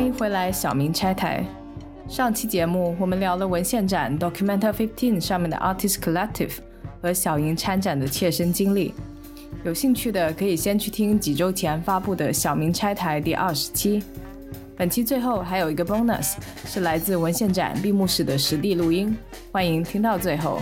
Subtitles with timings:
[0.00, 1.44] 欢迎回来，小明拆台。
[2.08, 6.52] 上期节目我们聊了文献展 Document Fifteen 上面的 Artist Collective
[7.02, 8.94] 和小莹参展的切身经历。
[9.62, 14.02] 有兴趣的可以先去听几周前发布的小明拆台第二十期。
[14.74, 16.32] 本期最后还有一个 bonus，
[16.64, 19.14] 是来自文献展闭幕式的实地录音，
[19.52, 20.60] 欢迎听到最后。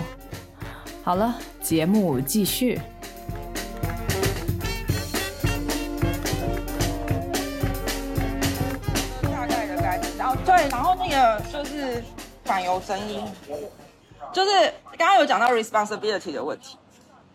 [1.05, 2.81] 好了，节目继续。
[12.59, 13.23] 反犹争议，
[14.33, 14.51] 就是
[14.97, 16.77] 刚刚有讲到 responsibility 的问题，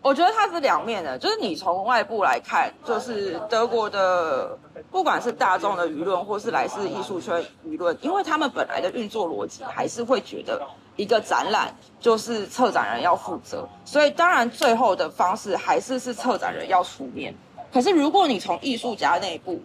[0.02, 4.60] 我觉得它是两面的，就是你从外部来看，就是德国的
[4.92, 10.62] 不管是大众的舆论，或是来自艺术圈舆论，因为他们本来的运作逻辑还是会觉得
[10.98, 17.34] 一个展览就是策展人要负责，所以当然最后的方式还是是策展人要出面。
[17.72, 19.58] 可是如果你从艺术家内部，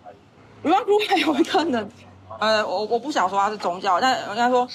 [0.62, 1.90] 如果如果有一个能，
[2.40, 4.68] 呃，我我不想说它是宗教，但应该说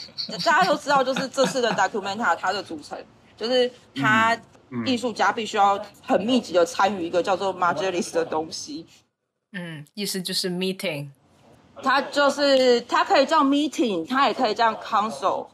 [0.45, 2.97] 大家都知道，就是这次的 Documenta 它的组成，
[3.37, 4.37] 就是他
[4.85, 8.85] 艺术家必须要很密集的参与一个叫做 Majelis 的东西，
[9.51, 11.09] 嗯，意思就是 meeting。
[11.81, 15.47] 它就是它可以叫 meeting，它也可以叫 council，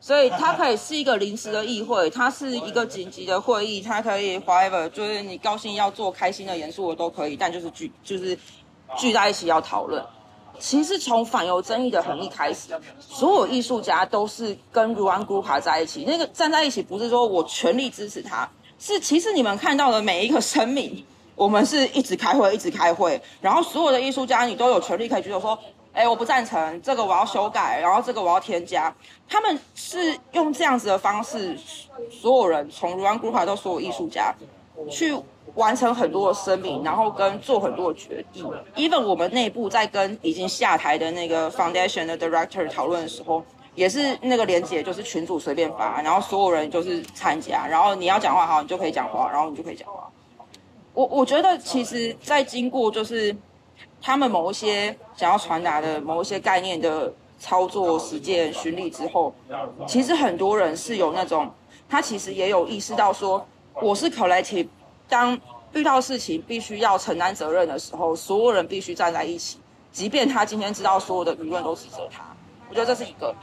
[0.00, 8.38] 所以它可以是一个临时的议会，它是一个紧急的会议，它可以 whatever，就是你高兴要做、开心的、严肃的都可以，但就是聚就是
[8.96, 10.02] 聚在一起要讨论。
[10.58, 16.04] 其实从反犹争议的很一开始，所有艺术家都是跟卢安古卡在一起。
[16.06, 25.58] 那个站在一起不是说我全力支持他，是其实你们看到的每一个声明，我们是一直开会，一直开会，然后所有的艺术家你都有权利可以举手说，
[25.92, 28.94] 哎，我不赞成这个，我要修改，然后这个我要添加。
[29.28, 31.56] 他们是用这样子的方式，
[32.10, 34.34] 所有人从卢安古卡到所有艺术家
[34.90, 35.16] 去。
[35.54, 38.44] 完成很多的声明，然后跟做很多的决定。
[38.74, 43.42] even 我们内部在跟已经下台的那个 foundation 的 director 讨论的时候，
[43.74, 50.10] 也是那个连接就是群主随便发，然后所有人就是参加，然后你要讲话好，你就可以讲话，然后你就可以讲话。
[50.92, 53.34] 我我觉得其实，在经过就是
[54.02, 59.34] 他们某一些想要传达的某一些概念的操作实践巡礼之后，
[59.86, 61.50] 其实很多人是有那种，
[61.88, 63.46] 他其实也有意识到说，
[63.80, 64.66] 我是 collective。
[65.08, 65.38] 当
[65.72, 69.58] 遇到事情必须要承担责任的时候，所有人必须站在一起，
[69.92, 72.24] 即便他今天知道所有的舆论都指责他。
[72.68, 73.34] 我觉得这是一个。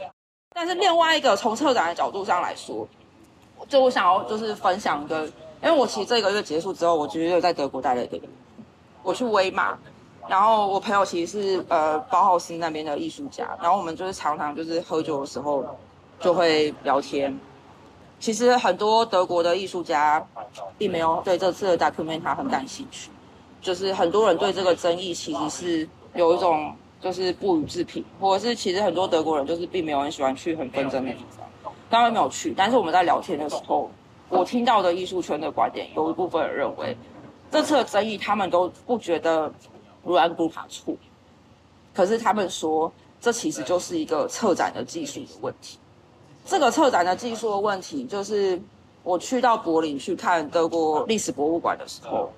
[0.55, 2.87] 但是另外一个，从策展的角度上来说，
[3.67, 8.23] 就我想要就是分享一个，因为我其实这个月结束之后，我其实又在德国待了一个月，
[9.01, 9.77] 我去威马，
[10.27, 15.65] 然后我朋友其实是呃包豪斯那边的艺术家，然后我们就是常常就是喝酒的时候
[16.19, 17.35] 就会聊天。
[18.23, 20.25] 其实很多德国的艺术家
[20.77, 23.09] 并没有对这次的 Documenta 很感兴趣，
[23.61, 32.53] 就是很多人对这个争议其实是有一种就是不予置评，或者是其实很多德国人就是并没有很喜欢去很纷争的地方，当然没有去。
[32.55, 33.91] 但是我们在聊天的时候，
[34.29, 36.95] 我听到的艺术圈的观点，有一部分人认为
[37.51, 39.53] 这次的争议他们都不觉得
[40.05, 40.95] 卢安布卡错，
[41.93, 42.89] 可是他们说
[43.19, 45.77] 这其实就是一个策展的技术的问题。
[46.45, 48.61] 这个策展的技术的问题，就是
[49.01, 52.29] 我去到柏林去看德国历史博物馆的时候，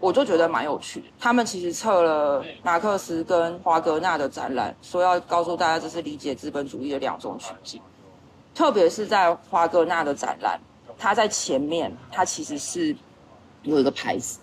[0.00, 1.06] 我就觉得蛮有趣的。
[1.18, 7.80] 他们其实测了马克思跟华格纳的展览，说要告诉大家这是理解资本主义的两种取径。
[8.54, 10.58] 特别是在华格纳的展览，
[10.98, 12.96] 它在前面，它其实是
[13.62, 14.38] 有一个牌子。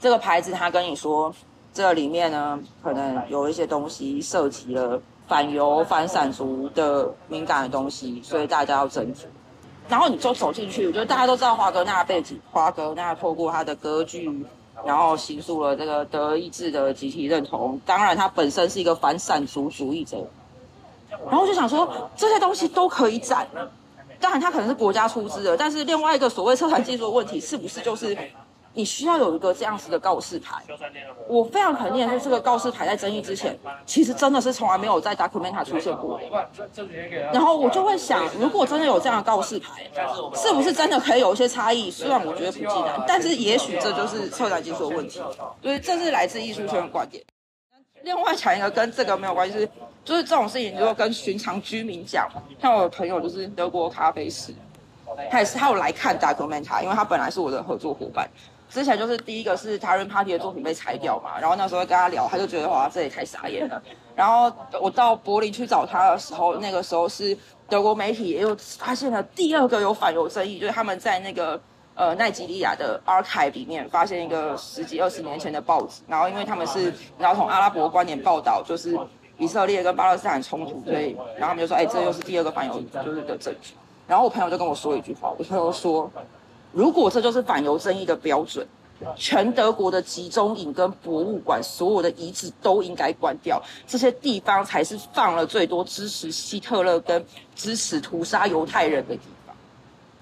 [0.00, 1.32] 这个牌子他跟你说，
[1.72, 5.00] 这里面呢可能有一些东西涉及了。
[5.26, 9.24] 反犹反散族的敏感的东西，所以大家要斟酌。
[9.88, 12.40] 然后你就走进去，我觉得大家都知道华格纳的背景。
[12.50, 14.30] 华格纳透过他的歌剧，
[14.84, 17.80] 然后形塑了这个德意志的集体认同。
[17.84, 20.26] 当然，他本身是一个反散族主义者。
[21.30, 23.46] 然后就想说，这些东西都可以展。
[24.18, 28.16] 当然，他可能是国家出资的，但是另外一个所谓策展技术的问题，是不是就是？
[28.74, 30.62] 你需要有一个这样子的告示牌。
[31.28, 33.56] 我非常肯定就是，这个告示牌在争议之前，
[33.86, 36.20] 其实真的是从来没有在 Documenta 出现过。
[37.32, 39.84] 然后我就会想，如果真的有这样的告示牌，
[40.34, 41.90] 是不是真的可以有一些差异？
[41.90, 45.20] 虽然我觉得不尽然，但是也许这就是策展技术的问题。
[45.62, 47.22] 所以这是来自艺术圈的观点。
[48.02, 49.68] 另外讲一个跟这个没有关系，是
[50.04, 52.28] 就是这种事情，如果跟寻常居民讲，
[52.60, 54.52] 像我的朋友就是德国咖啡师，
[55.30, 58.28] 他也是他有来看 Documenta，因为他本来是我的合作伙伴。
[58.74, 63.80] 之前就是第一个是 t a r n Party 的作品被裁掉嘛，然后那时候跟他聊，他就觉得哇，这也太傻眼了。
[64.16, 67.38] 然后我到柏林去找他的时候，那个时候是
[67.68, 71.60] 德国媒体也有发现了第二个有反犹争议，就是他们在那个
[71.94, 78.98] 呃奈吉利亚的 archive 里面发现一个十几二十年前的报纸，然后因为他们是然后从阿拉伯观点报道，就是
[79.38, 83.74] 以色列跟巴勒斯坦冲突，所以然后他们就说，哎，这又是第二个反犹就是的证据。
[84.08, 86.10] 然后我朋友就跟我说一句话，我朋友说，
[86.74, 88.66] 如果这就是反犹争议的标准。
[89.16, 93.60] 全德国的集中营跟博物馆，所有的遗址都应该关掉。
[93.86, 97.22] 这些地方才是放了最多支持希特勒跟
[97.56, 99.22] 支持屠杀犹太人的地。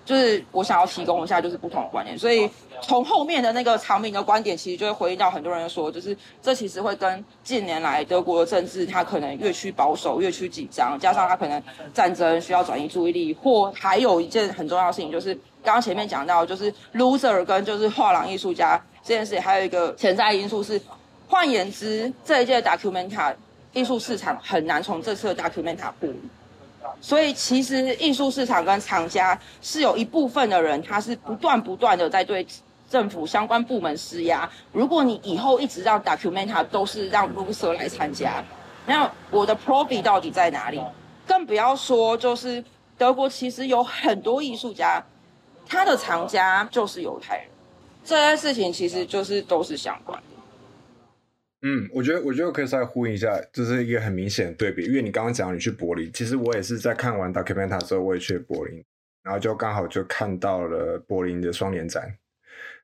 [0.05, 2.19] 就是我想要提供一下，就是不同的观点。
[2.19, 2.49] 所以
[2.83, 11.63] 从后面的那个长明的观点，其实就会回应到很多人说，就是这其实会跟近年来德国的政治，它可能越趋保守、越趋紧张，加上它可能
[11.95, 15.39] 战争需要转移注意力，或还有一件很重要的事情就是。
[15.65, 20.83] 刚刚前面讲到，就是 loser 跟就是画廊艺术家这件事，还有一个潜在因素是，
[21.29, 23.33] 换言之，这一届 documenta
[23.73, 26.21] 艺术市场很难从这次的 documenta 获利。
[27.03, 32.47] 所以其实艺术市场跟厂家是有一部分的人，他是不断不断的在对
[32.89, 34.49] 政府相关部门施压。
[34.73, 38.43] 如果你以后一直让 documenta 都是让 loser 来参加，
[38.87, 40.81] 那我的 profit 到底在哪里？
[41.27, 42.65] 更不要说就是
[42.97, 45.03] 德国其实有很多艺术家。
[45.67, 47.47] 他的藏家就是犹太人，
[48.05, 50.21] 这件事情其实就是都是相关。
[51.63, 54.85] 嗯，我觉得我觉得可以再呼应一下，就是一个很明显的对比。
[54.85, 58.83] 因为你刚刚讲你去柏林，其实我也是在看完 Documenta 之后，我也去柏林，
[59.23, 62.13] 然后就刚好就看到了柏林的双年展。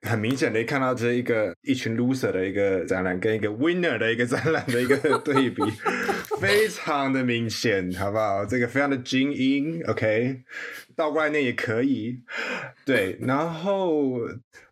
[0.02, 5.60] 很明显的看到这一个一群 loser 的一个展览，跟一个 winner 的一个展览的一个 对比，
[6.40, 8.46] 非常的明显，好不好？
[8.46, 10.40] 这个非常的精英，OK，
[10.94, 12.20] 倒过来念也可以。
[12.84, 14.20] 对，然后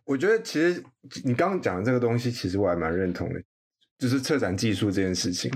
[0.05, 0.81] 我觉得其实
[1.25, 3.41] 你刚刚讲的这个东西，其实我还蛮认同的，
[3.97, 5.51] 就是策展技术这件事情。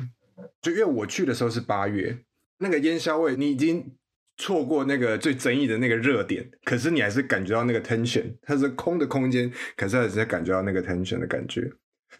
[0.61, 2.17] 就因为我去的时候是八月，
[2.57, 3.91] 那个烟消味，你已经。
[4.37, 11.69] 错过那个最争议的那个热点，可是你还是感觉到那个 tension，它是空的空间，可是还是感觉到那个 tension 的感觉。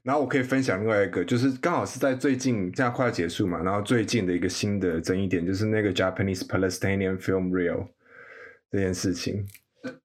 [0.03, 7.87] 然后我可以分享另外一个，就是刚好是在最近，这样快要结束嘛，然后最近的一个新的争议点，就是那个 Japanese Palestinian Film Reel
[8.71, 9.43] 这件事情。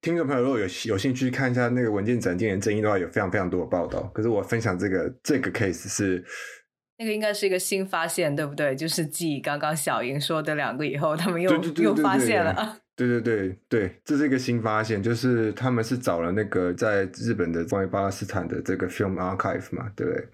[0.01, 4.03] 听众朋友如果有有兴趣看一下那个文件展今年争议的话，有非常非常多的报道。
[4.15, 6.25] 可是我分享这个这个 case 是。
[6.99, 8.75] 那个应该是一个新发现，对不对？
[8.75, 12.79] 就是继刚刚小莹说的两个以后，他们又又发现了。
[12.97, 20.27] 对对对对，这是一个新发现，就是他们是找了那个在日本的关于巴勒斯坦的这个 film archive 嘛，对不对？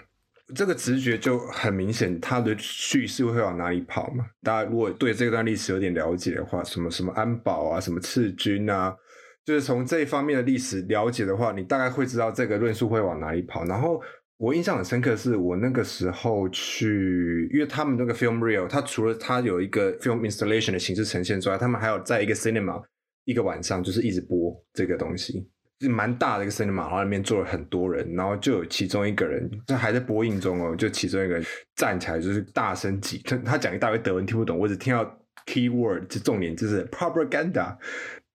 [0.54, 4.24] 这个直觉就很明显，它的叙事会往哪里跑嘛？
[4.44, 8.94] 大家如果对这段历史有点了解的话，什么什么安保啊，什么赤军啊，
[9.44, 14.00] 就是从这一方面的历史了解的话，你大概会知道这个论述会往哪里跑，然后。
[14.38, 22.82] 我印象很深刻，是我那个时候去，因为他们那个 film reel，它除了它有一个 film installation 的形式呈现之外，他们还有在一个 cinema
[23.24, 25.46] 一个晚上，就是一直播这个东西，
[25.78, 31.44] 就蛮大的一个 cinema，然后里面坐了很多人，然后就有其中一个人，就还在播映中哦，就其中一个人
[31.76, 35.04] 站起来就是大声挤，他他讲一大堆德文听不懂，我只听到
[35.46, 37.76] key word，就重点就是 propaganda。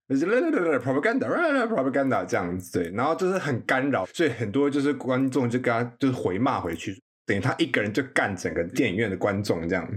[0.08, 6.96] 就是 propaganda，propaganda 这样子对，然后就是很干扰，所以很多就是观众就跟他就是回骂回去，
[7.26, 9.88] 等于他一个人就干整个电影院的观众这样，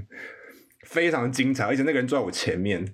[0.86, 2.84] 非常精彩，而且那个人坐在我前面，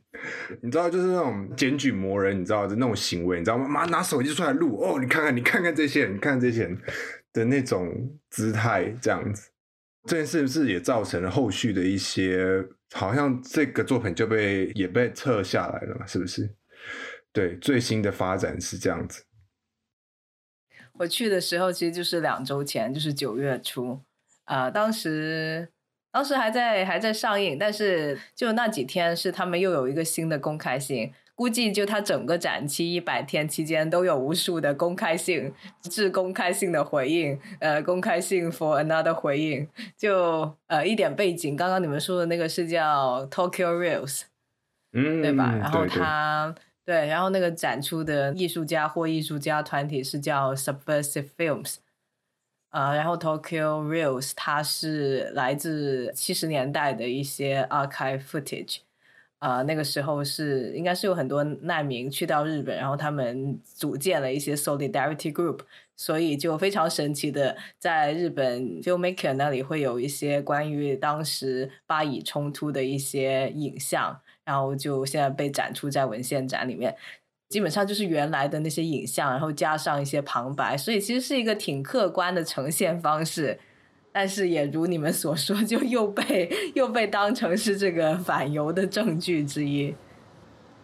[0.60, 3.66] 你知道就是那种检举魔人，你知道的那种行为，你知道吗？
[3.66, 6.78] 妈拿手机出来录哦，你看看，你看看这些人，你看这些人
[7.32, 9.48] 的那种姿态这样子，
[10.06, 12.62] 这件事不是也造成了后续的一些，
[12.92, 16.50] 好像这个作品就被也被撤下来了嘛，是不是？
[17.36, 19.26] 对，最新的发展是这样子。
[20.94, 24.00] 我去的时候其实就是两周前，就是九月初，
[24.44, 25.68] 啊，当时
[26.10, 35.52] 当时还在还在上映，但是就那几天是他们又有一个新的公开性，估计就它整个展期一百天期间都有无数的公开性、
[35.82, 44.22] 致公开性的回应，呃，公开性 for another 回应，就呃一点背景，刚刚你们说的那个是叫 Tokyo Reels，
[44.94, 45.54] 嗯，对吧？
[45.54, 46.54] 然后它。
[46.86, 51.78] 对，然后那个展出的艺术家或艺术家团体是叫 Subversive Films，
[52.70, 58.78] 呃，然后 Tokyo Reels 它是来自七十年代的一些 archive footage，
[59.40, 65.62] 呃，那个时候是应该是有很多难民去到日本，然后他们组建了一些 solidarity group，
[65.96, 74.20] 所以就非常神奇的在日本 filmmaker 那里会有一些关于当时巴以冲突的一些影像。
[74.46, 76.96] 然后就现在被展出在文献展里面，
[77.50, 83.58] 基本上就是原来的那些影像，然后加上一些旁白，所以其实是一个挺客观的呈现方式。
[84.12, 89.94] 但是也如你们所说，就又被又被当成是这个反犹的证据之一。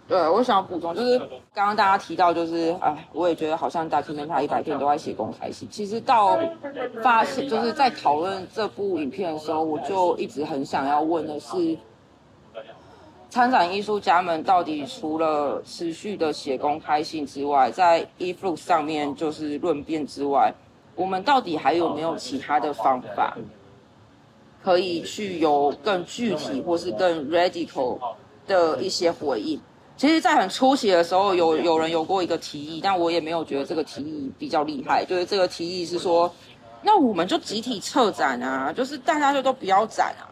[0.07, 1.19] 对，我想补充，就是
[1.55, 5.67] 刚刚大家提到，就是哎，我也觉得好像大前面他一百天都在写公开信。
[5.71, 6.39] 其实到
[7.03, 11.79] 发现，就是在讨论这部影片的时候，我就一直很想要问的是，
[13.33, 20.53] 参展艺术家们到底除了持续的写公开信之外，在 eFlux 上面就是论辩之外，
[20.95, 23.35] 我们到底还有没有其他的方法，
[24.63, 27.99] 可以去有更具体或是更 radical
[28.47, 29.59] 的一些回应？
[29.97, 35.07] 其实，在很初期的时候，有有人有过一个提议，但我也没有觉得这个提议比较厉害。
[35.07, 36.31] 就是这个提议是说，
[36.83, 40.29] 那我们就集体撤展啊，就是大家就都不要展啊。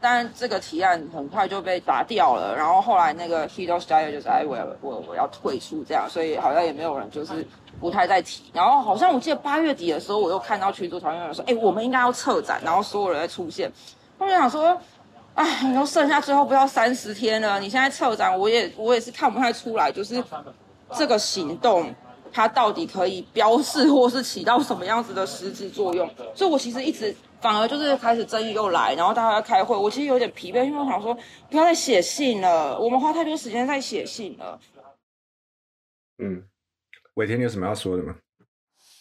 [0.00, 2.54] 但这个提案很快就被打掉了。
[2.56, 7.46] 然后后来那个 Hido s t y l e 就是哎，我我我要退出这样，所以好像也没有人就是
[7.80, 8.44] 不太在提。
[8.52, 13.70] 然后好像我记得八月底的时候，我又看到群组讨论说，哎，我们应该要撤展，然后所有人在出现。
[14.18, 14.78] 我就想说。
[15.36, 20.24] 哎，你都剩下最后不要三十天了，你现在撤展，我也我也是看不太出来，就是
[20.94, 21.94] 这个行动
[22.32, 26.08] 它到底可以标示或是起到什么样子的实质作用。
[26.34, 31.16] 所以我其实一直反而就是开始争议又来，然后大家开会，我其实有点疲惫，因为我想说
[31.50, 34.60] 不要再写信了，我们花太多时间在写信了。
[36.18, 36.42] 嗯，
[37.14, 38.14] 伟天，你有什么要说的吗？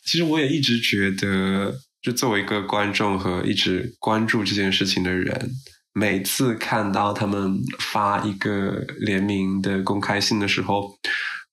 [0.03, 5.51] 其实我也一直觉得，就作为一个观众和一直关注这件事情的人。
[5.97, 10.91] 每次看到他们发一个联名的公开信的时候，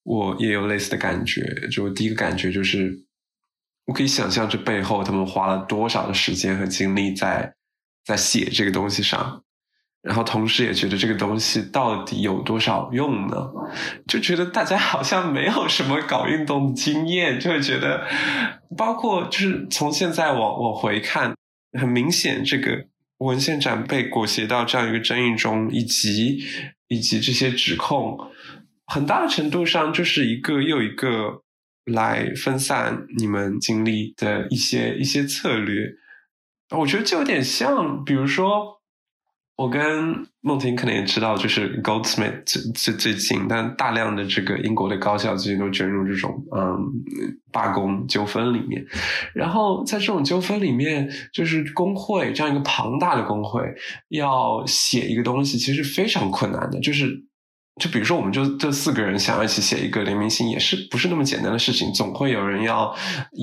[0.02, 1.68] 我也有类似的感觉。
[1.70, 2.92] 就第一个感觉就是，
[3.86, 7.54] 我可以想象这背后他们花了多少的时间和精力在
[8.04, 9.42] 在写这个东西上，
[10.02, 13.50] 然后同时也觉得这个东西到底有多少用呢？
[14.06, 18.06] 就觉得大家好像没有什么搞运动的经验，就会觉得，
[18.76, 21.34] 包括就是从现在往往回看，
[21.78, 22.86] 很明显这个。
[23.18, 26.42] 文献展被裹挟到这样一个争议中，以及
[26.88, 28.18] 以及这些指控，
[28.84, 31.42] 很大程度上就是一个又一个
[31.86, 35.94] 来分散你们精力的一些一些策略。
[36.78, 38.80] 我觉得就有点像，比如说。
[39.54, 42.42] 我跟梦婷可能也知道，就是 Goldsmith
[42.74, 46.74] 最最近，但大量的这个英国的高校最近都卷入这种嗯
[47.52, 48.84] 罢工纠纷里面。
[49.34, 53.62] 然后在这种纠纷里面，就是工会这样一个庞大的工会
[54.08, 57.22] 要写一个东西，其实非常困难的，就是。
[57.80, 61.90] 就比如说，我们就这四个人想要一起写一个联名信，也是不是那么简单的事情。
[61.94, 62.94] 总会有人要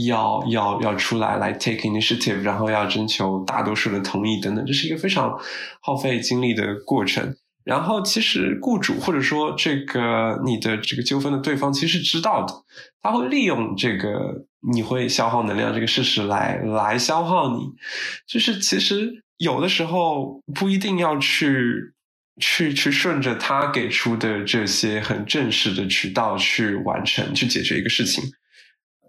[0.05, 5.35] 要要要出来来 take initiative，然后要征求大多数的同意等等，这是一个非常
[5.81, 7.35] 耗费精力的过程。
[7.63, 12.53] 然后，其实雇主或者说这个你的这个纠纷的对方其实是知道的，
[13.01, 17.63] 他会利用这个你会消耗能量这个事实来来消耗你。
[18.27, 21.95] 就是其实有的时候不一定要去。
[22.39, 28.23] 去去顺着他给出的这些很正式的渠道去完成去解决一个事情，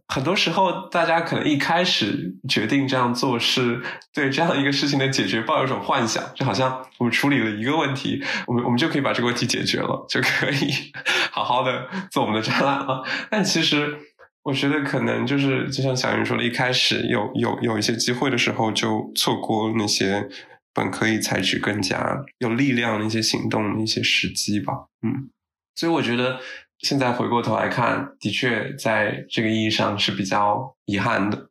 [0.09, 3.81] 很多时候大家可能一开始决定这样做是
[4.13, 10.93] 对这样一个事情的解决抱有一种幻想，就好像我们处理了一个问题，我们我们就可以把这个问题解决了，就可以
[11.31, 13.05] 好好的做我们的展览了。
[13.31, 13.97] 但其实
[14.43, 20.29] 我觉得可能就是就像小云说的，一开始有有有一些机会的时候就错过那些。
[20.89, 25.29] 可以采取更加有力量的一些行动的一些时机吧，嗯，
[25.75, 26.39] 所以我觉得
[26.79, 31.51] 现在回过头来看，的确在这个意义上是比较遗憾的。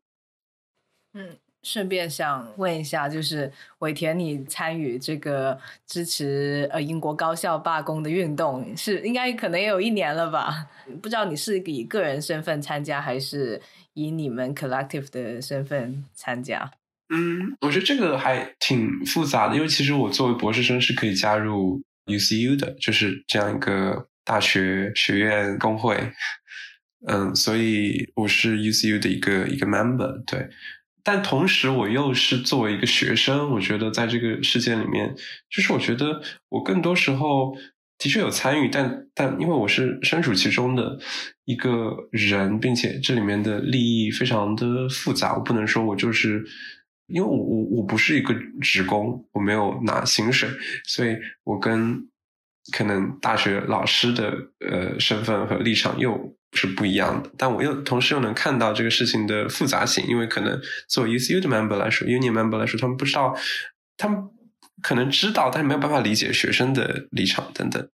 [1.13, 10.69] 嗯，顺便想问一下，就是尾田，你参与这个支持呃英国高校罢工的运动，是应该可能也有一年了吧？
[11.01, 13.61] 不知道你是以个人身份参加，还是
[13.93, 16.71] 以你们 collective 的身份参加？
[17.11, 26.13] 嗯，我觉得这个还挺复杂的，因为其实我作为博士生是可以加入 UCU 的，就是这样一个大学学院工会。
[27.07, 30.49] 嗯，所以我是 UCU 的一个一个 member，对。
[31.03, 35.15] 但同时我又是作为一个学生，我觉得在这个事件里面，
[35.49, 37.55] 就是我觉得我更多时候
[37.97, 40.99] 的确有参与，但但因为我是身处其中的
[41.45, 46.45] 一个人，并且这里面的利益非常的复杂，我不能说我就是。
[47.09, 50.49] 因为我我我不是一个职工，我没有拿薪水，
[50.85, 52.07] 所以我跟
[52.71, 57.31] 可能大学老师的呃身份和立场又是不一样的。
[57.37, 63.35] 但我又同时又能看到这个事情的复杂性，因为可能作为 UCU 的 member 来说，Union member 来说，他们不知道，
[63.97, 64.23] 他们
[64.81, 67.81] 可能知道，但是没有办法理解学生的立场等等。
[67.81, 67.89] 然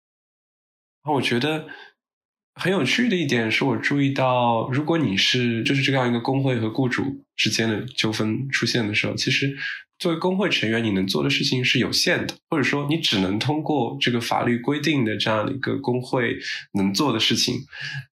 [1.05, 1.67] 后我觉得。
[2.55, 9.57] 很有趣的一点是我注意到，如果你是就是这样一个工会和雇主之间的纠纷出现的时候，其实
[9.99, 16.37] 作为工会成员，你能做的事情是有限的，或者说你只能通过这个法律规定的这样的一个工会
[16.75, 17.55] 能做的事情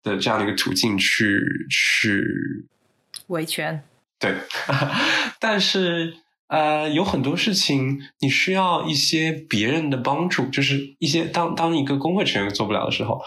[0.03, 1.39] 的这样的一个途径去
[1.69, 2.21] 去
[3.27, 3.81] 维权。
[4.19, 4.35] 对，
[5.39, 6.13] 但是
[6.47, 13.21] 呃，有很多事情你需要一些别人的帮助，就是一些当当一个工会成员做不了的时候。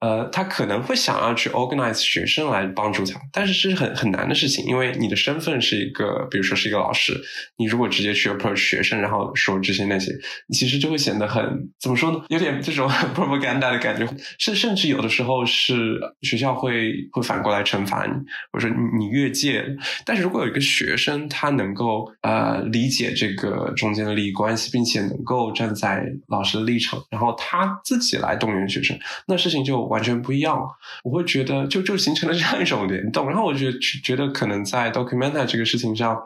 [0.00, 7.18] 呃，他可能会想要去 organize 学生来帮助他，但是这是很很难的事情，因为你的身份是一个，比如说是一个老师，
[7.56, 10.12] 你如果直接去 approach 学生，然后说这些那些，
[10.52, 11.42] 其实就会显得很
[11.80, 12.20] 怎么说呢？
[12.28, 12.86] 有点这种
[13.16, 14.06] propaganda 的感觉，
[14.38, 18.12] 甚甚至有的时候是学校会会反过来惩罚你，
[18.52, 19.64] 或者说你越界。
[20.04, 28.94] 但是如果有一个学生他能够呃理解这个中间的利益关系，并且能够站在老师的立场，然后他自己来动员学生，
[29.26, 29.85] 那事情就。
[29.88, 30.68] 完全不一样，
[31.04, 36.22] 我会觉得就就形成了这样一种联动，然后我觉觉得可能在 Documenta 这个事情上，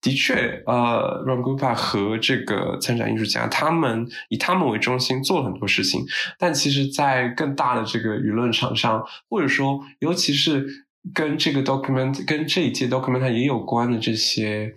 [0.00, 6.04] 的确，呃，Rangupa 和这个参展艺术家他们以他们为中心做了很多事情，
[6.38, 10.66] 但其实，在更大的这个舆论场上，或者说，尤其是
[11.14, 14.74] 跟这个 Document 跟这一届 Documenta 也有关的这些。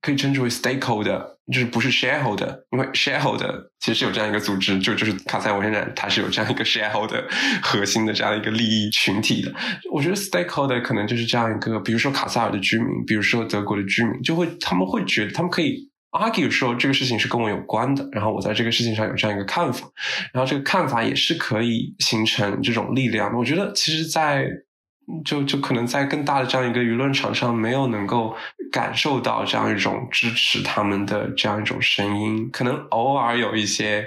[0.00, 1.20] 可以称之为 stakeholder，
[1.52, 7.24] 就是不是 shareholder，因为 shareholder 其实是有这样一个组织，就就是卡塞文献展，它是有这样一个 shareholder
[7.62, 9.52] 核心的这样一个利益群体的。
[9.92, 19.86] 我觉得 stakeholder 可能就是这样一个，比如说卡塞尔的居民，比如说德国的居民，就会他们会觉得他们可以 argue 说这个事情是跟我有关的，然后我在这个事情上有这样一个看法，
[20.32, 23.36] 然后这个看法也是可以形成这种力量。
[23.36, 24.46] 我觉得其实，在
[25.24, 28.36] 就就可能在更大的这样一个舆论场上，没有能够
[28.70, 34.06] 感受到这样一种支持他们的这样一种声音，可能偶尔有一些，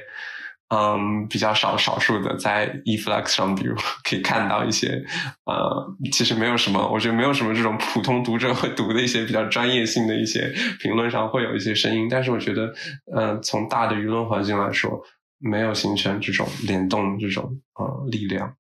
[0.69, 3.75] 嗯，比较少少数的在 eFlux 上，比如
[4.07, 5.03] 可以看到一些，
[5.45, 12.71] 呃，其实没有什么，我觉得没有什么这种普通读者会读的一些比较专业性的一些评论上会有一些声音，但是我觉得，
[13.15, 15.01] 嗯，从大的舆论环境来说，
[15.39, 18.53] 没有形成这种联动这种呃力量。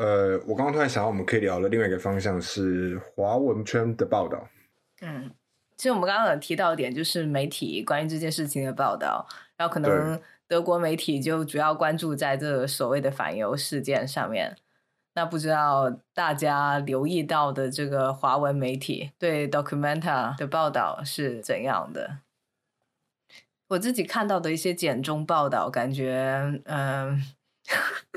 [0.00, 4.48] 呃，我刚刚突然想到，我们可以聊的另外一个方向是华文圈的报道。
[5.02, 5.30] 嗯，
[5.76, 9.26] 其实我们刚刚有提到一点，就是媒体关于这件事情的报道，
[9.58, 14.56] 然后可能德国媒体就主要关注在这所谓的反犹事件上面。
[15.12, 22.20] 那不知道大家留意到的这个华文媒体对 Documenta 的报道是怎样的？
[23.68, 27.22] 我自己看到的一些简中报道，感觉嗯。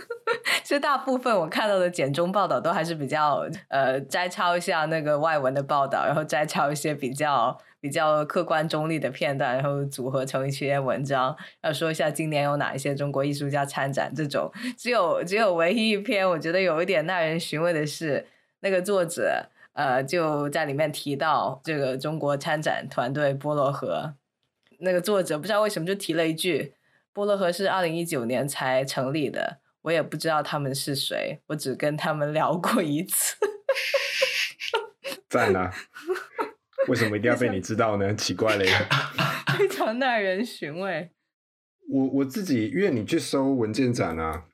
[0.63, 14.13] 其实大部分我看到的简中报道都还是比较呃摘抄一下那个外文的报道，然后摘抄一些比较比较客观中立的片段，然后组合成一些文章，要说一下今年有哪一些中国艺术家参展。
[14.15, 18.25] 这种只有只有唯一一篇我觉得有一点耐人寻味的是，
[18.61, 24.13] 那个作者呃就在里面提到这个中国参展团队波罗河，
[24.79, 26.73] 那个作者不知道为什么就提了一句。
[27.11, 33.35] 波罗河是二零一九年才成立的，我也不知道他们是谁，我只跟他们聊过一次。
[35.29, 35.71] 赞啊！
[36.89, 38.13] 为什么一定要被你知道呢？
[38.15, 38.65] 奇怪了，
[39.57, 41.11] 非常耐人寻味。
[41.89, 44.45] 我我自己，因为你去搜文件展啊，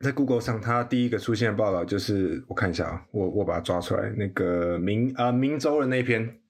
[0.00, 6.40] 在 Google 上，它第一个出现的报道就是我看一下啊，我我把它抓出来，那个明啊明州的那篇。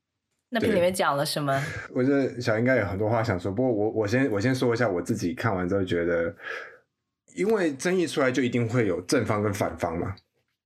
[0.49, 1.61] 那篇里面讲了什么？
[1.93, 6.35] 我觉得小应该有很多话想说，不过我我先我先说一下我自己看完之后觉得，
[7.37, 10.15] 因为争议出来就一定会有正方跟反方嘛。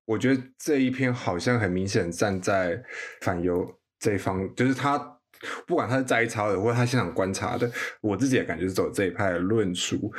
[0.06, 2.82] 我觉得这一篇好像很明显站在
[3.20, 4.98] 反犹这一方，就是他
[5.66, 10.12] 不管他是摘抄的或者他现场观察的，我自己也感觉是走这一派的论述。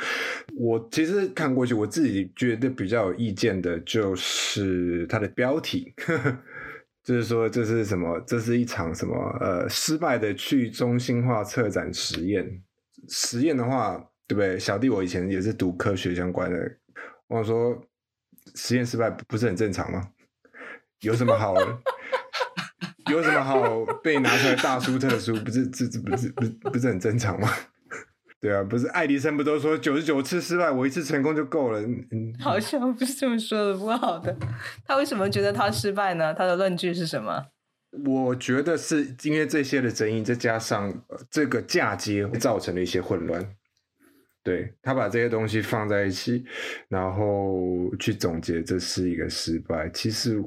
[0.56, 5.94] 我其实看过去，我自己觉得比较有意见的就是他的标题。
[7.04, 8.22] 就是说，这是什么？
[8.24, 9.14] 这是一场什么？
[9.40, 12.62] 呃，失败的去中心化策展实验。
[13.08, 14.00] 实验的话，
[14.32, 14.58] 对不对？
[14.58, 16.58] 小弟我以前也是读科学相关的。
[17.28, 17.78] 我说，
[18.54, 20.08] 实验失败不是很正常吗？
[21.00, 21.54] 有什么好？
[23.10, 25.34] 有什么好被拿出来大书特书？
[25.34, 27.46] 不是这这不是不是不是很正常吗？
[28.40, 31.82] 对啊，不是爱迪生不都说九十九次失败，我一次成功就够了？
[31.82, 34.34] 嗯，好像不是这么说的，不好的。
[34.86, 36.32] 他为什么觉得他失败呢？
[36.32, 37.48] 他的论据是什么？
[38.06, 43.54] 我觉得是因为这些的争议，再加上这个嫁接，造成了一些混乱。
[44.42, 46.44] 对他把这些东西放在一起，
[46.88, 47.56] 然后
[47.98, 49.88] 去总结这是一个失败。
[49.90, 50.42] 其实，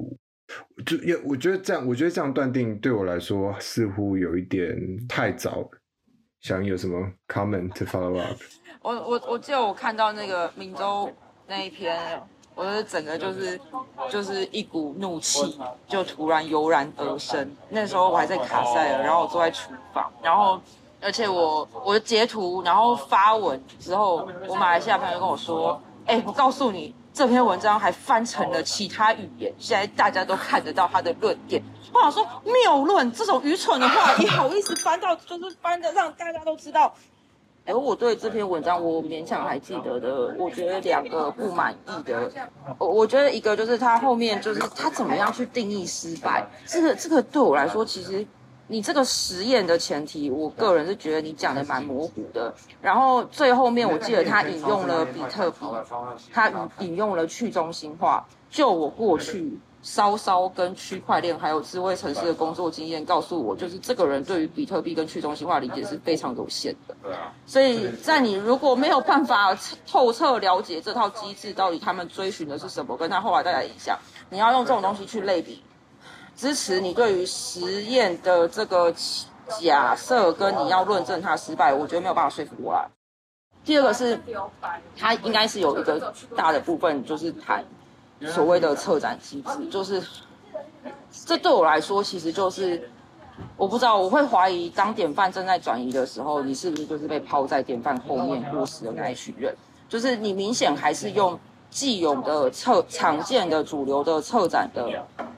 [0.84, 4.76] 就也我觉得这样，我觉得这样断定对我来说似乎有一点
[5.08, 5.68] 太早。
[6.42, 8.38] 想有什么 comment to follow up？
[8.82, 11.10] 我我我记得我看到那个明州
[11.48, 11.98] 那一篇，
[12.54, 13.58] 我的整个就是
[14.08, 17.50] 就是一股怒气就突然油然而生。
[17.70, 20.60] 那时候我还在卡塞尔，然后我坐在厨房，然后
[21.00, 36.92] 而且我我截图，然后发文之后，我马来西亚朋友跟我说：“哎，我告诉你，这篇文章还翻成了其他语言，现在大家都看得到他的论点。”我想说，谬论这种愚蠢的话，也好意思翻到，就是翻的让大家都知道。
[37.64, 42.30] 哎，我对这篇文章我勉强还记得的，我觉得两个不满意的，
[42.78, 48.24] 我我觉得一个就是他后面就是他怎么样去定义失败，这个这个对我来说，其实
[48.68, 52.54] 你这个实验的前提，我个人是觉得你讲的蛮模糊的。
[52.82, 55.66] 然后最后面我记得他引用了比特币，
[56.32, 56.50] 他
[56.80, 59.58] 引用了去中心化，就我过去。
[59.82, 66.96] 稍稍跟区块链还有智慧城市的工作经验告诉我，就是这个人对于比特币跟去中心化理解是非常有限的。
[67.46, 73.96] 所以在你如果没有办法透彻了解这套机制到底他们追寻的是什么，跟他后来带来影响，
[74.28, 75.62] 你要用这种东西去类比，
[76.36, 78.94] 支持你对于实验的这个
[79.60, 82.86] 假设，跟你要论证它失败，我觉得没有办法说服过来。
[83.64, 84.20] 第二个是，
[84.96, 87.64] 它应该是有一个大的部分就是谈。
[88.32, 90.02] 所谓的策展机制，就是
[91.26, 92.88] 这对我来说，其实就是
[93.58, 99.54] 我不知道，我会怀疑，当典范正在转移的时候，你是不是就是被抛在典范后面过时的那一群人？
[99.86, 104.88] 就是你明显还是用既有的策常见的主流的策展的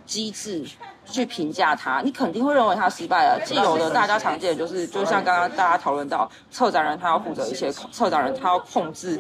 [0.09, 0.64] 机制。
[1.11, 3.42] 去评价他，你肯定会认为他失败了。
[3.42, 9.18] 既有的大家常见就是，就像刚刚大家讨论到，策展人他要负责一些，策展人他要控制，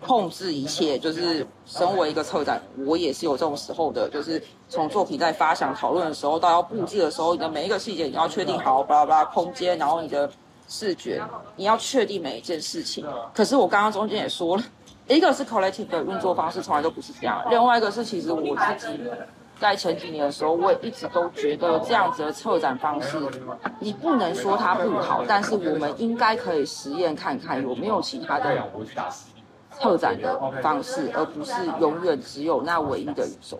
[0.00, 0.98] 控制一切。
[0.98, 10.30] 就是身为一个策展，我也是有这种时候的，就是从作品在发想讨论的时候，到要布置的时候，你的每一个细节你要确定好，巴拉巴拉空间，然后你的
[10.66, 11.20] 视觉，
[11.56, 13.06] 你要确定每一件事情。
[13.34, 14.62] 可是我刚刚中间也说了，
[15.08, 18.98] 一个是 collective 的运作方式从来都不是这样，另外一个是其实我自己。
[19.60, 23.18] 在前几年的时候，我也一直都觉得这样子的策展方式，
[23.78, 28.62] 你不能说它不好，但是我们应该可以实验看看有没有其他的
[29.70, 33.58] 策展的方式，而不是永远只有那唯一的一种。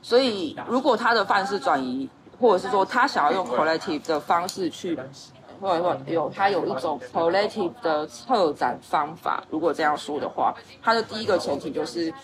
[0.00, 2.08] 所以，如果他的范式转移，
[2.40, 4.96] 或者是说他想要用 collective 的方式去，
[5.60, 12.14] 或者说有他有一种 collective 的策展方法，如果这样说的话，他的第一个前提就是。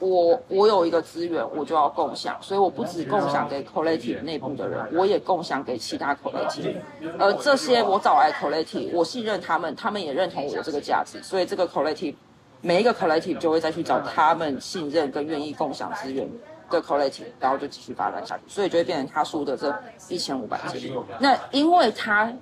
[0.00, 6.76] 我我有一个资源，我就要共享，所以我不只共享给 collective 内部的人，我也共享给其他 collective。
[7.18, 12.14] 而这些我找来 collective，我信任他们，他们也认同我这个价值，所以这个 collective
[12.60, 16.28] 每一个 collective 就会再去找他们信任跟愿意共享资源
[16.70, 19.74] 的 collective，然后就继续发展下去，所以就会变成他输的这
[20.08, 20.80] 一千五百件。
[21.18, 22.32] 那因为他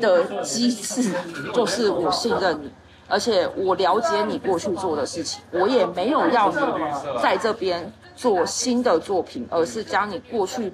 [0.00, 1.12] 的机制
[1.52, 2.70] 就是我信任你。
[3.08, 6.56] 而且我了解你过去做的事情，我也没有要你
[7.22, 10.72] 在这边做新的作品，而是将你过去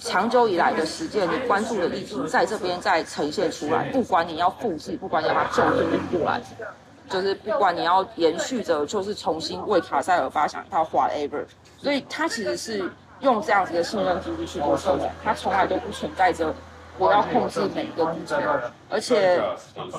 [0.00, 3.84] 长久以来的实践、你关注的议题，在这边再呈现出来。
[3.92, 6.40] 不管你要复制，不管你要把旧作品过来，
[7.10, 11.44] 就是不管你要延续着，就是重新为卡塞尔发想一套画 ever。
[11.76, 16.54] 所以他其实是用这样子的信任机制去做策展，他从来都不存在着。
[17.02, 18.38] 我要控制每一个部件，
[18.88, 19.42] 而且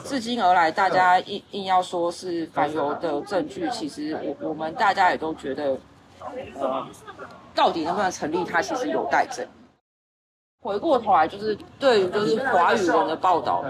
[0.06, 5.78] 至今而来，大家硬硬要说是反犹的证据，其实我我们大家也都觉得，
[6.58, 6.88] 呃，
[7.54, 9.46] 到底能不能成立，它其实有待证。
[10.62, 13.66] 回过头来，就是对于就是华语文的报道，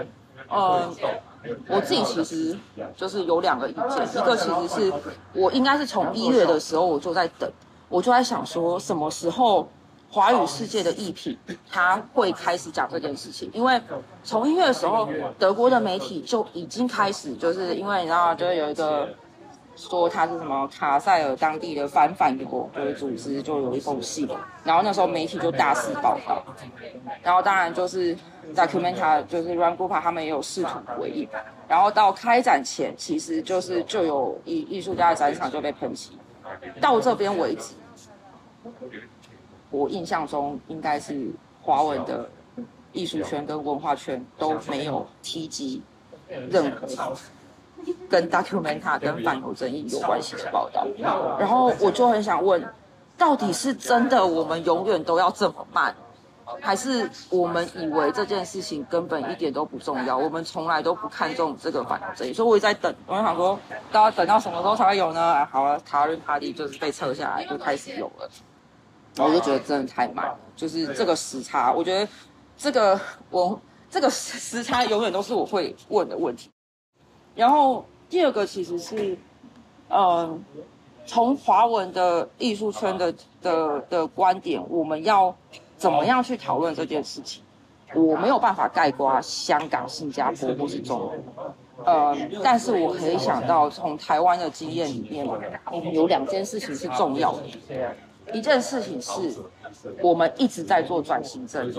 [0.48, 0.88] 呃，
[1.66, 2.56] 我自己其实
[2.96, 4.92] 就是有两个意见，一个其实是
[5.32, 7.50] 我应该是从一月的时候我就在等，
[7.88, 9.68] 我就在想说什么时候。
[10.14, 11.36] 华语世界的艺品，
[11.68, 13.80] 他会开始讲这件事情，因为
[14.22, 15.08] 从一月的时候，
[15.40, 19.08] 德国的媒体就已经开始，就是因为你知道，就是有一个
[19.74, 24.28] 说他是什么卡塞尔当地的反反国就是组织，就有一封信，
[24.62, 26.44] 然后那时候媒体就大肆报道，
[27.20, 28.16] 然后当然就是
[28.54, 31.28] Documenta 就是 Run g u p a 他们也有试图回应，
[31.66, 36.16] 然后到开展前，其实就是就有艺艺术家的展场就被喷漆，
[36.80, 37.74] 到这边为止。
[39.74, 41.28] 我印象中应该是
[41.60, 42.28] 华文的
[42.92, 45.82] 艺术圈跟文化圈都没有提及
[46.48, 46.86] 任何
[48.08, 50.86] 跟 Documenta 跟反犹争议有关系的报道。
[51.40, 52.64] 然后我就很想问，
[53.18, 55.92] 到底是真的我们永远都要这么慢，
[56.60, 60.16] 还是我们以为这件事情根本一点都不重要？
[60.16, 62.94] 我们从来都不看重这个反犹争议，所以我也在等。
[63.08, 63.58] 我想说，
[63.90, 65.44] 大家等到什么时候才会有呢？
[65.46, 68.30] 好了，塔伦帕蒂就是被撤下来，就开始有了。
[69.16, 72.08] 然后我就觉得真的太慢了，就是这个时差，我觉得
[72.56, 73.00] 这个
[73.30, 76.50] 我这个时差永远都是我会问的问题。
[77.34, 79.16] 然后第二个其实是，
[79.88, 80.44] 嗯，
[81.06, 85.34] 从华文的艺术圈的的的观点，我们要
[85.76, 87.42] 怎么样去讨论这件事情？
[87.94, 95.24] 我没有办法概括香港、新加坡或是中国，呃，但是我可以想到从台湾的经验里面，
[95.92, 97.42] 有两件事情是重要的。
[98.34, 99.12] 一件事情是，
[100.02, 101.74] 我们一直在做转型正义。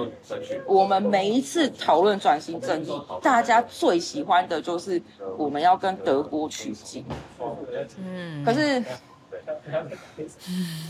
[0.66, 5.02] 我们每一次讨论转型正义，大家最喜欢的就是
[5.38, 7.06] 我们要跟德国取经。
[7.98, 8.84] 嗯，可是，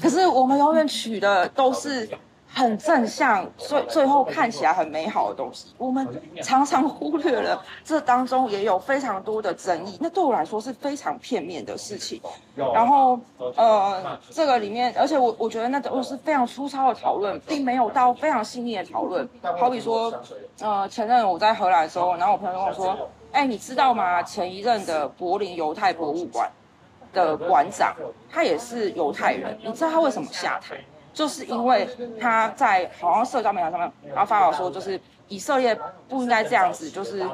[0.02, 2.08] 可是我们永远取的都是。
[2.56, 6.08] 很正向，最最后看起来很美好的东西，我们
[6.42, 9.98] 常常忽略了这当中也有非常多的争议。
[10.00, 12.22] 那对我来说是非常片面的事情。
[12.56, 13.20] 然后，
[13.58, 19.28] 呃，这个里面，而且我我觉得那都是非常粗糙的讨论，并没有到非常细腻的讨论。
[19.60, 20.14] 好比说，
[20.62, 22.98] 呃，前任我在荷兰的时候，然后我朋友跟我说
[23.34, 24.24] ：“哎，你知道吗？
[24.24, 26.50] 前一任的柏林犹太博物馆
[27.12, 27.94] 的馆长，
[28.32, 29.58] 他也是犹太人。
[29.62, 30.78] 你知道他为什么下台？”
[31.16, 35.00] 就是因为他在好像社交媒体上面，然后发表说，就是
[35.30, 35.74] 以色列
[36.08, 37.26] 不应该这样子，就是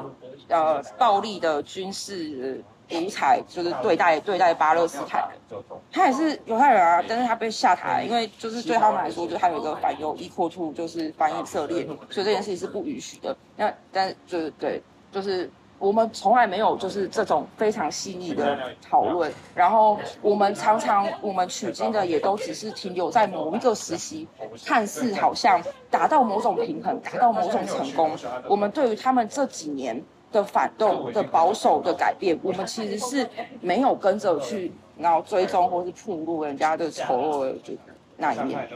[0.48, 5.62] 呃暴力的军事独裁，就是对待对待巴勒斯坦人。
[5.90, 13.36] 他也是犹太人啊，但是他被下台，因为就是对他们来说，就他有一个反犹 equal to，就是反以色列，所以这件事情是不允许的。
[13.56, 15.50] 那但就是对，就是。
[15.82, 24.28] 我们从来没有就是这种非常细腻的讨论，然后我们常常我们取经的也都只是停留在某一个时期，
[24.64, 28.16] 看似好像达到某种平衡，达到某种成功。
[28.46, 33.28] 我们对于他们这几年的反动的保守的改变，我们其实是
[33.60, 37.74] 没有跟着去然后追踪或是铺路人家的丑恶就
[38.16, 38.68] 那一面。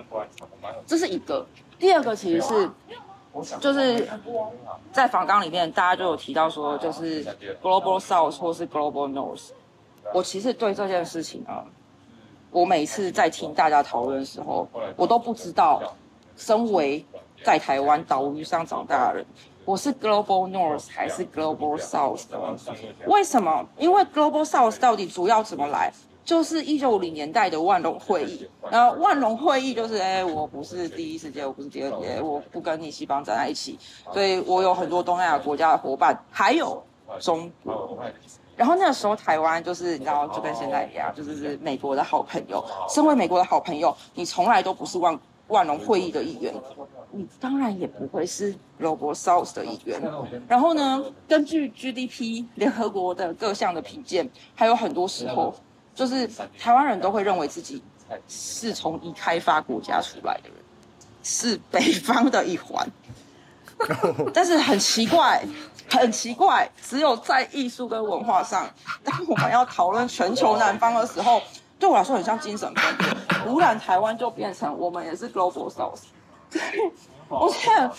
[0.84, 1.46] 这是一个，
[1.78, 2.68] 第二个其实是。
[3.60, 4.08] 就是
[4.92, 7.24] 在访纲里面，大家就有提到说，就是
[7.62, 9.50] global south 或是 global north。
[10.14, 11.64] 我其实对这件事情啊，
[12.50, 15.82] 我每次在听大家讨论的时候，我都不知道，
[16.36, 17.04] 身为
[17.44, 19.26] 在台湾岛屿上长大的人，
[19.64, 22.24] 我是 global north 还是 global south？
[23.06, 23.66] 为什么？
[23.78, 25.92] 因为 global south 到底主要怎么来？
[26.26, 33.78] 就是一九五零年代的万隆会议，然后万隆会议就是，哎，我不是第一世界，我不是第二界，我不跟你西方站在一起，
[34.12, 36.82] 所以我有很多东南亚国家的伙伴，还有
[37.20, 37.96] 中国。
[38.56, 42.64] 然后那个时候台湾就是，你知道，就跟现在一样，就是是美国的好朋友。
[42.88, 46.52] 身为美国的好朋友，你从来都不是万万隆会议的一员，
[47.12, 50.02] 你当然也不会是 Global South 的一员。
[50.48, 55.54] 然后呢，根据 GDP 联合国的各项的评鉴，还有很多时候。
[55.96, 56.30] 就是
[56.60, 57.82] 台湾人都会认为自己
[58.28, 60.58] 是从已开发国家出来的人，
[61.24, 62.86] 是北方的一环。
[64.32, 65.44] 但是很奇怪，
[65.90, 68.70] 很奇怪，只有在艺术跟文化上，
[69.02, 71.42] 当我们要讨论全球南方的时候，
[71.78, 73.16] 对我来说很像精神分裂。
[73.44, 76.00] 突然台湾就变成我们也是 global south。
[77.28, 77.90] 我天！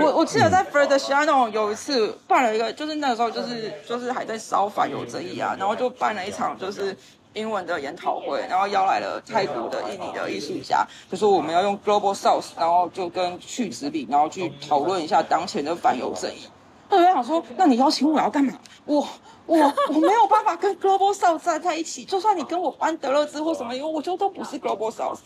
[0.00, 6.96] 我我记得在 Fred s h a n o 有一次办了一个，就是那个时候就是就是还在烧反犹争议啊，然后就办了一场就是
[7.32, 16.46] 英文的研讨会，然后邀来了泰国的、印尼的艺术家，就说我们要用 Global South，然后就跟去殖比，然后去讨论一下当前的反犹争议。
[16.88, 18.52] 那我想说，那你邀请我要干嘛？
[18.84, 19.04] 我
[19.46, 19.56] 我
[19.88, 25.18] 我没有办法跟 Global South 站在一起，就算你跟我班德勒兹或什么，因为我就都不是 Global South，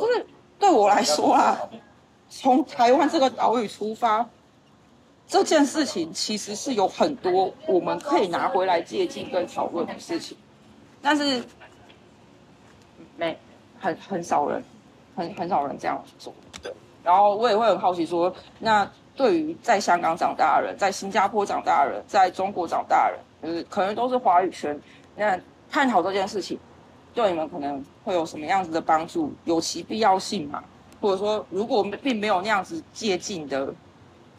[0.00, 0.26] 就是
[0.58, 1.56] 对我来说啊。
[2.28, 4.28] 从台湾这个岛屿出发，
[5.26, 10.36] 这件事情其实是有很多我们可以拿回来借鉴跟讨论的事情，
[11.00, 11.44] 但是
[13.16, 13.38] 没
[13.80, 14.62] 很很少人，
[15.16, 16.34] 很很少人这样做。
[16.62, 24.78] 对，然后我也会很好奇说，那对于在香港长大的人，在新加坡长大的人，在中国长大的人，就是可能都是华语圈，
[25.14, 25.38] 那
[25.70, 26.58] 探讨这件事情，
[27.14, 29.32] 对你们可能会有什么样子的帮助？
[29.44, 30.62] 有其必要性吗？
[31.04, 33.74] 或者说，如果并没有那样子接近的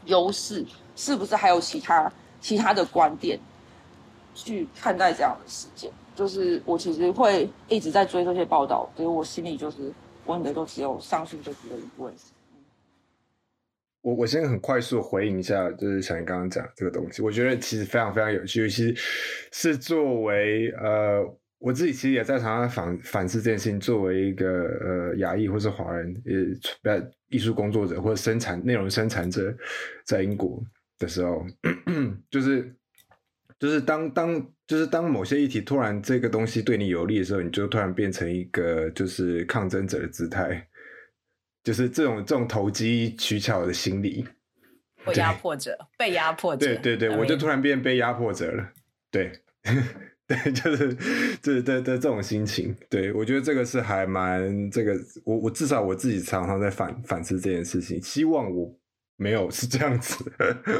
[0.05, 3.39] 优势，是不是还有其他其他的观点
[4.33, 5.91] 去看待这样的事件？
[6.15, 9.93] 就是我其实会一直在追这些报道，所以我心里就是
[10.25, 12.23] 问的都只有上述这几个问题。
[14.01, 18.95] 我我先很快速回应一下，就是小云刚刚讲这个东西，我觉得其实非常非常有趣，尤其
[19.51, 21.23] 是作为呃。
[21.57, 23.79] 我自己其实也在常常反反思这件事情。
[23.79, 26.13] 作为一个呃亚裔或是华人，
[26.83, 29.55] 呃艺术工作者或者生产内容生产者，
[30.05, 30.63] 在英国
[30.99, 31.45] 的时候，
[32.29, 32.75] 就是
[33.57, 40.67] 就是当当就是当某些议题突然这个东西对你有利的时候，你就突然变成一个就是抗争者的姿态，
[41.63, 44.27] 就是这种这种投机取巧的心理，
[45.05, 48.71] 被压迫者，被压迫者，对对对，我就突然变被压迫者了，
[49.09, 49.31] 对。
[50.27, 50.95] 对，就是
[51.41, 52.75] 这的的这种心情。
[52.89, 58.75] 对我觉得这个是还蛮这个，我我至少我自己常常在反反思这件事情，希望我
[59.17, 60.25] 没有 是这样子。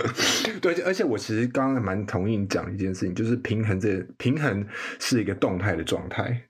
[0.62, 4.66] 对，而且我其实刚刚蛮同意你讲一件事情，就是平衡这平衡
[5.00, 6.42] 是一个动态的状态。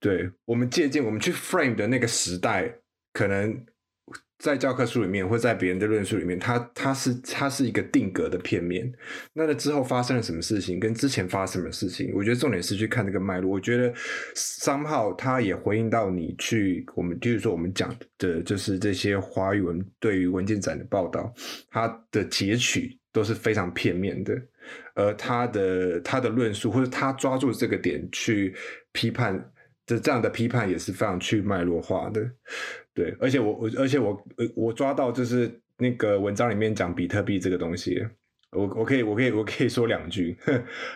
[0.00, 2.72] 对我们借鉴我们去 frame 的那个时代，
[3.12, 3.64] 可能。
[4.38, 8.90] 在教科书里面，或在别人的论述里面，它它是它是一个定格的片面。
[9.32, 13.50] 那那之后发生了什么事情，跟之前发生什么事情，我觉得重点是去看这个脉络。
[13.50, 13.92] 我觉得
[14.34, 21.34] 三号它也回应到你去我们，就是说我们讲的就是这些华语文对于文件展的报道，
[21.68, 24.40] 它的截取都是非常片面的，
[24.94, 28.54] 而他的他的论述或者他抓住这个点去
[28.92, 29.52] 批判。
[29.86, 32.20] 这这样的批判也是非常去脉络化的，
[32.98, 38.04] 对，而且我我而且我我抓到就是那个文章里面讲比特币这个东西，
[38.50, 40.36] 我我可以我可以我可以说两句，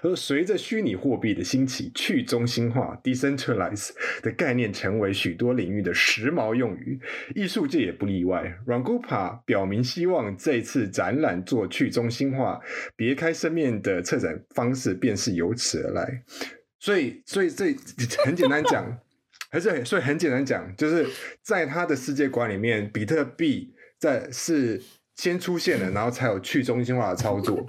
[0.03, 6.99] 说随着虚拟货币的兴起，去中心化 （decentralize） 的概念成为许多领域的时髦用语，
[7.37, 8.53] 艺术界也不例外。
[8.67, 12.61] Rangupa 表明希望这次展览做去中心化
[12.97, 16.25] 别开生面的策展方式，便是由此而来。
[16.81, 17.67] 所以，所以这
[18.27, 18.99] 很简单讲，
[19.53, 21.07] 还是所以很简单讲，就是
[21.43, 24.83] 在他的世界观里面，比特币在是
[25.15, 27.67] 先出现了，然后才有去中心化的操作，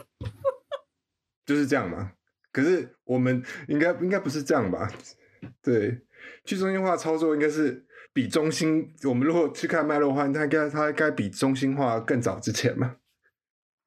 [1.45, 2.13] 就是这样嘛。
[2.53, 4.89] 可是我们应该应该不是这样吧？
[5.61, 5.99] 对，
[6.45, 8.93] 去中心化操作应该是比中心。
[9.03, 12.95] 我们如果去看脉络的话，它该它该比中心化更早之前嘛。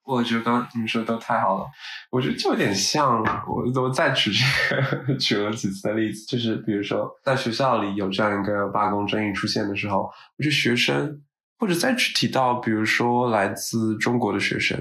[0.07, 1.67] 我觉得你们说的都太好了，
[2.13, 10.03] 我觉得就有点像我我再举这个 举了几次的例子，就是比如说在学校里有这样一个罢工争议出现的时候，
[10.39, 11.21] 我觉得学生
[11.59, 14.79] 或者再去提到，比如说来自中国的学生，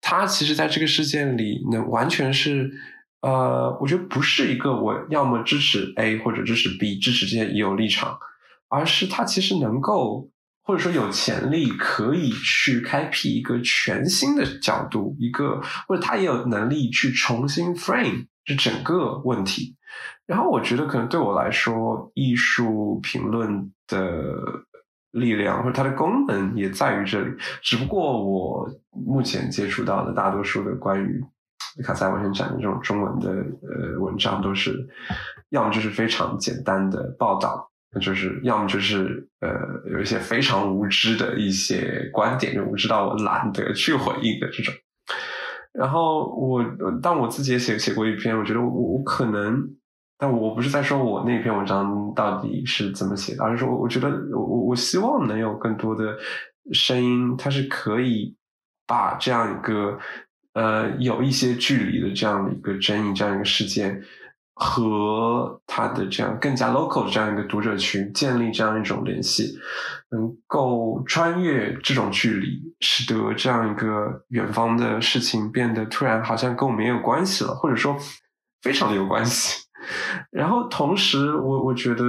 [0.00, 2.68] 他其实在这个事件里能，完全是
[3.20, 8.18] 呃，我觉得不是一个我要么支持 A 或者支持 B，支持这些也有立场，
[8.68, 10.30] 而是他其实能够。
[10.64, 19.76] 或者说有潜力可以去开辟一个全新的角度，一个或者他也有能力去重新 frame 这整个问题。
[20.26, 24.00] 然后我觉得可能对我来说，艺术评论的
[25.10, 27.30] 力量或者它的功能也在于这里。
[27.62, 31.22] 只不过我目前接触到的大多数的关于
[31.84, 34.88] 卡塞文献展的这种中文的呃文章，都是
[35.50, 37.70] 要么就是非常简单的报道。
[38.00, 39.50] 就是要么就是呃
[39.90, 44.74] 有一些非常无知的一些观点，就无知到我懒得去回应的这种。
[45.72, 46.64] 然后我
[47.02, 49.60] 但我自己也写写过一篇，我觉得我我可能，
[50.16, 56.16] 但我不是在说我那篇文章到底是怎么写的，而是说我觉得我我我希望能有更多的
[56.72, 58.36] 声音，它是可以
[58.86, 59.98] 把这样一个
[60.52, 64.02] 呃有一些距离的这样的一个争议，这样一个事件。
[64.54, 69.58] 和他的这样更加 local 的这样一个读者群建立这样一种联系，
[70.10, 77.96] 能够穿越这种距离，使得这样一个远方的事情变得突然好像跟我们也有关系了，或者说
[78.62, 79.64] 非常的有关系。
[80.30, 82.04] 然后同时，我我觉得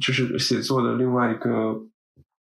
[0.00, 1.74] 就是写作的另外一个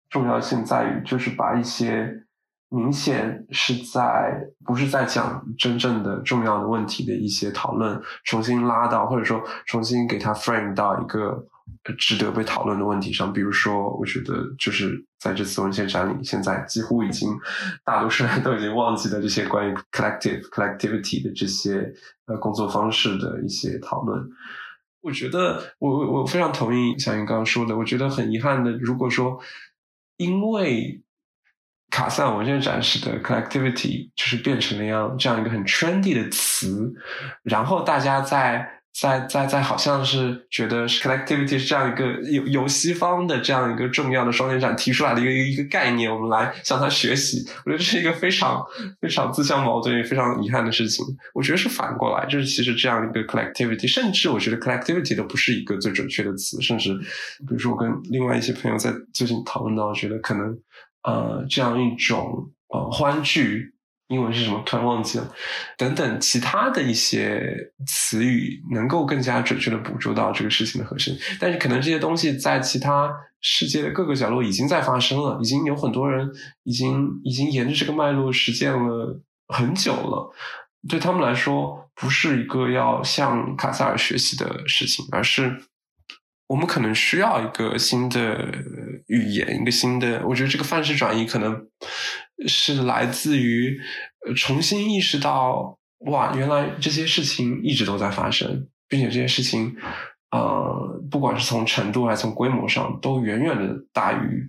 [0.09, 2.23] 重要性在于，就是把一些。
[2.69, 11.43] 明显是在不是在讲真正的重要的问题的一些讨论，重新拉到或者说重新给它 frame 到一个
[11.97, 13.33] 值得被讨论的问题上。
[13.33, 17.29] 比如说，我觉得就是在这次文献展里，现在几乎已经
[17.83, 21.91] 大多数人都已经忘记了这些关于 collective collectivity 的这些
[22.27, 24.23] 呃工作方式的一些讨论。
[25.01, 27.75] 我觉得我我我非常同意小云刚刚说的。
[27.75, 29.39] 我觉得很遗憾的，如果说
[30.17, 31.01] 因为
[31.89, 36.93] 卡萨文件展示的 collectivity 就是变成了样这样一个很 trendy 的词，
[37.43, 47.43] 然后大家在在在在好像是觉得 collectivity 是这样一个由由西方的这样一个重要的双年展提出来的一个一个概念，我们来向他学习。
[47.65, 48.63] 我觉得这是一个非常
[48.99, 51.05] 非常自相矛盾也非常遗憾的事情。
[51.33, 56.93] 我觉得是反过来，就是其实这样一个 collectivity，甚至我觉得 collectivity 都不是一个最准确的词，甚至
[57.47, 60.57] 比如说我跟另外一些朋友在最近讨论到，觉得可能。
[61.03, 63.73] 呃，这样一种呃欢聚，
[64.07, 64.61] 英文是什么？
[64.65, 65.33] 突然忘记了。
[65.77, 67.41] 等等，其他的一些
[67.87, 76.29] 词语能够更加准确的捕捉到这个事情的核心，但是可能这些东西在其他世界的各个角落已经在发生了，已经有很多人
[76.63, 80.33] 已经已经沿着这个脉络实践了很久了。
[80.89, 85.63] 对他们来说，不是一个要向卡萨尔学习的事情，而是。
[86.49, 88.43] 我们可能需要一个新的
[89.05, 90.25] 语言，一个新的。
[90.25, 91.67] 我觉得这个范式转移可能
[92.47, 93.79] 是来自于
[94.35, 95.77] 重新意识到，
[96.07, 99.75] 哇，原来这些事情一直都在发生，并且这些事情，
[100.31, 104.47] 呃，不管是从程度还是从规模上，都远远的大于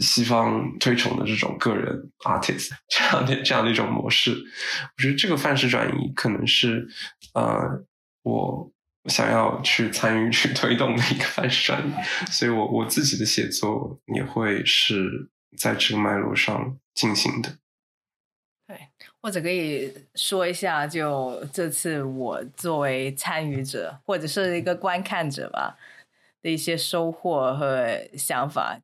[0.00, 4.32] 西方推崇的这种个人 artist 这样的这样的一种模式。
[4.32, 6.88] 我觉得这个范式转移可能是
[7.34, 7.84] 呃
[8.24, 8.68] 我
[9.08, 11.92] 想要去参与去推动的一个范式转移，
[12.30, 17.56] 所以我我自己的写作也会是在这个脉络上进行的。
[18.66, 18.88] 对，
[19.22, 25.76] 或者可以说一下，就这次我作为参与者或者是一个观看者吧
[26.42, 28.80] 的一些收获和想法，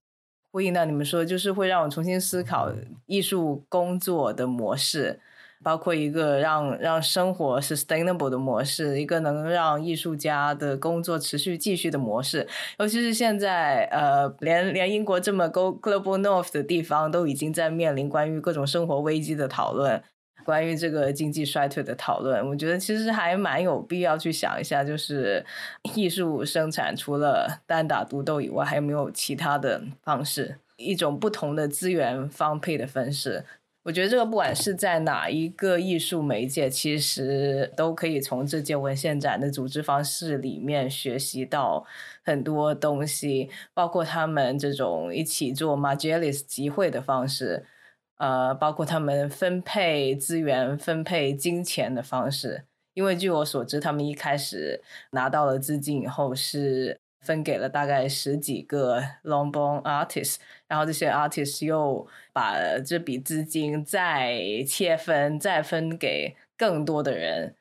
[0.52, 2.72] 呼应到你们说，就是会让我重新思考
[3.06, 5.20] 艺术工作的模式。
[5.62, 12.46] 包括一个让让生活 sustainable 的模式，一个能让艺术家的工作持续继续的模式，
[12.78, 20.02] 尤其是现在，呃，连连英国这么 go global north 的地方都已经在面临关于各种生活危机的讨论，
[20.44, 22.46] 关于这个经济衰退的讨论。
[22.48, 25.44] 我觉得其实还蛮有必要去想一下，就是
[25.94, 33.44] 艺术生产除了单打独斗以外，还有没有其他的方式，一种不同的资源方配的方式。
[33.84, 41.84] 我觉得这个不管是在哪一个艺术媒介，其实都可以从这届文献展的组织方式里面学习到
[42.24, 47.66] 很多东西，包括他们这种一起做 Majalis 集会的方式，
[48.18, 52.64] 呃，包括他们分配资源、分配金钱的方式。
[52.94, 54.80] 因为据我所知，他们一开始
[55.10, 57.01] 拿到了资金以后是。
[57.22, 67.54] 分给了大概十几个 Longborn artist，然后这些 artist 又把这笔资金再切分，再分给更多的人，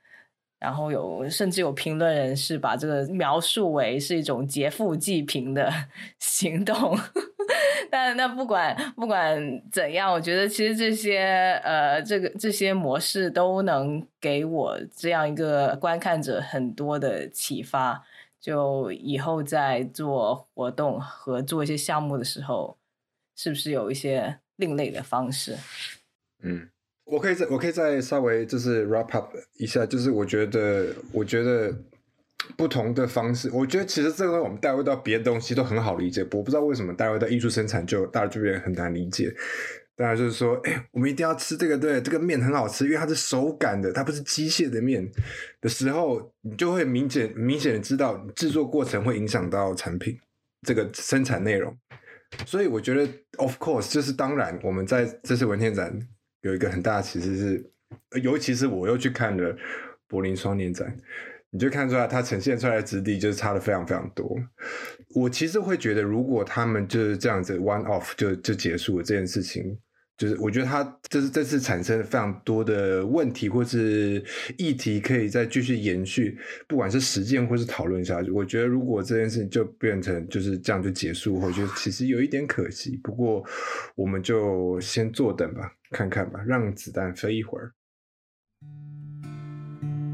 [0.59, 5.71] 然后有甚至有评论人士把这个描述为是一种劫富济贫的
[6.19, 6.97] 行动。
[7.89, 9.37] 但那不管不管
[9.69, 18.01] 怎样，我觉得其实这些呃，这个这些模式都能给我这样一个观看者很多的启发。
[18.41, 22.77] 就以后在做活动和做一些项目的时候，
[23.35, 25.55] 是不是有一些另类的方式？
[26.41, 26.69] 嗯，
[27.05, 31.71] 我可以再我可以再稍微就是 wrap up 一下，就是我觉得我觉得
[32.57, 39.31] 不同的方式，我觉得其实这个我们带入到别的东西都很好理解，我不知道为什么带入到艺术生产就大家就变很难理解。
[39.95, 45.07] 当然就是说，哎，我们一定要吃这个，对，这个面很好吃，因为它是手感的，它不是机械的面
[45.59, 50.17] 的时候，你就会明显明显的知道制作过程会影响到产品
[50.65, 51.77] 这个生产内容。
[52.45, 55.95] 所以我觉得，of course，就是当然，我们在这次文天展
[56.41, 57.71] 有一个很大的其实是，
[58.23, 59.55] 尤其是我又去看了
[60.07, 60.97] 柏林双年展，
[61.49, 64.39] 你就看出来它呈现出来的质地就是差的非常非常多。
[65.15, 69.77] 我其实会觉得，如果他们就是这样子 one off 就就结束了这件事情。
[70.17, 74.23] 就是我觉得他这是这次产生非常多的问题或是
[74.55, 76.37] 议题，可以再继续延续，
[76.67, 78.29] 不管是实践或是讨论下去。
[78.29, 82.99] 我觉得如果这件事情就变成就是这样就结束，我觉得其实有一点可惜。
[83.03, 83.43] 不过
[83.95, 87.71] 我们就先坐等吧，看看吧，让子弹飞一会儿。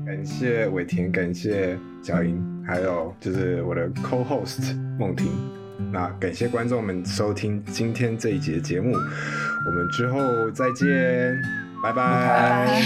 [0.07, 5.27] 感谢伟田，感谢小英，还有就是我的 co-host 梦婷。
[5.91, 11.37] 那感谢观众们收听今天这一节节目，我们之后再见，
[11.83, 12.81] 拜拜，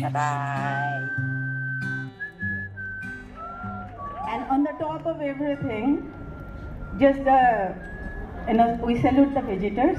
[0.00, 0.82] 拜拜。
[4.30, 5.98] And on the top of everything,
[6.98, 7.74] just the
[8.48, 9.98] you know we salute the visitors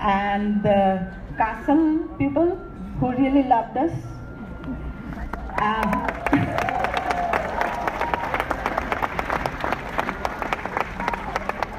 [0.00, 1.06] and the
[1.36, 2.56] castle people
[2.98, 3.92] who really loved us.
[5.58, 6.06] Uh,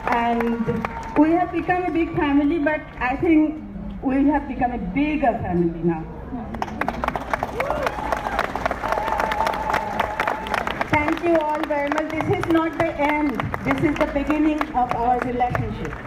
[0.09, 3.63] and we have become a big family, but I think
[4.01, 6.03] we have become a bigger family now.
[10.91, 12.09] Thank you all very much.
[12.09, 13.39] This is not the end.
[13.63, 16.06] This is the beginning of our relationship.